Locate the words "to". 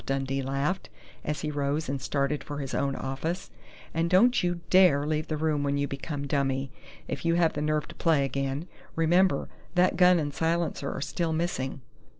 7.89-7.93